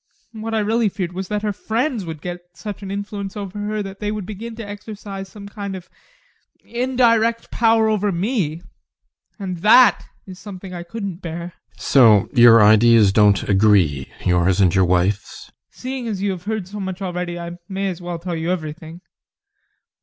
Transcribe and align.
What 0.31 0.55
I 0.55 0.61
really 0.61 0.89
feared 0.89 1.13
was 1.13 1.27
that 1.27 1.43
her 1.43 1.53
friends 1.53 2.05
would 2.05 2.21
get 2.23 2.39
such 2.55 2.81
an 2.81 2.89
influence 2.89 3.37
over 3.37 3.59
her 3.59 3.83
that 3.83 3.99
they 3.99 4.11
would 4.11 4.25
begin 4.25 4.55
to 4.55 4.67
exercise 4.67 5.29
some 5.29 5.47
kind 5.47 5.75
of 5.75 5.91
indirect 6.65 7.51
power 7.51 7.87
over 7.87 8.11
me 8.11 8.63
and 9.37 9.57
THAT 9.57 10.03
is 10.25 10.39
something 10.39 10.73
I 10.73 10.81
couldn't 10.81 11.17
bear. 11.21 11.53
GUSTAV. 11.77 11.79
So 11.83 12.29
your 12.33 12.63
ideas 12.63 13.13
don't 13.13 13.47
agree 13.47 14.11
yours 14.25 14.59
and 14.59 14.73
your 14.73 14.85
wife's? 14.85 15.49
ADOLPH. 15.49 15.79
Seeing 15.79 16.05
that 16.05 16.17
you 16.17 16.31
have 16.31 16.45
heard 16.45 16.67
so 16.67 16.79
much 16.79 17.03
already, 17.03 17.37
I 17.39 17.59
may 17.69 17.87
as 17.87 18.01
well 18.01 18.17
tell 18.17 18.35
you 18.35 18.49
everything. 18.49 19.01